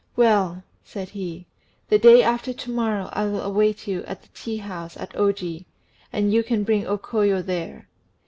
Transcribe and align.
"Well," 0.15 0.63
said 0.83 1.09
he, 1.09 1.45
"the 1.89 1.99
day 1.99 2.23
after 2.23 2.53
to 2.53 2.71
morrow 2.71 3.09
I 3.13 3.25
will 3.25 3.41
await 3.41 3.87
you 3.87 4.03
at 4.05 4.23
the 4.23 4.29
tea 4.33 4.57
house 4.57 4.97
at 4.97 5.13
Oji, 5.13 5.65
and 6.11 6.33
you 6.33 6.41
can 6.41 6.63
bring 6.63 6.87
O 6.87 6.97
Koyo 6.97 7.43
there. 7.45 7.87